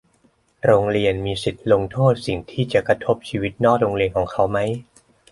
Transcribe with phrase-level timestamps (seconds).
[0.65, 4.57] โรงเรียนมีสิทธิลงโทษสิ่งที่จะกระทบชีวิตนอกโรงเรียนของเขาไหม?